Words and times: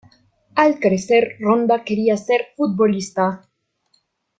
Al 0.55 0.79
crecer, 0.79 1.35
Ronda 1.39 1.83
quería 1.83 2.17
ser 2.17 2.47
futbolista. 2.57 3.47